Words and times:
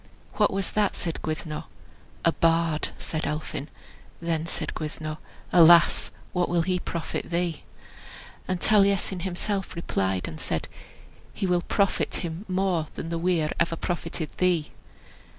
"What 0.33 0.51
was 0.51 0.71
that?" 0.71 0.95
said 0.95 1.21
Gwyddno. 1.21 1.65
"A 2.25 2.31
bard," 2.31 2.89
said 2.97 3.27
Elphin. 3.27 3.69
Then 4.19 4.47
said 4.47 4.73
Gwyddno, 4.73 5.17
"Alas! 5.53 6.09
what 6.33 6.49
will 6.49 6.63
he 6.63 6.79
profit 6.79 7.29
thee?" 7.29 7.61
And 8.47 8.59
Taliesin 8.59 9.19
himself 9.19 9.75
replied 9.75 10.27
and 10.27 10.39
said, 10.41 10.67
"He 11.35 11.45
will 11.45 11.61
profit 11.61 12.15
him 12.15 12.45
more 12.47 12.87
than 12.95 13.09
the 13.09 13.19
weir 13.19 13.51
ever 13.59 13.75
profited 13.75 14.31
thee." 14.37 14.71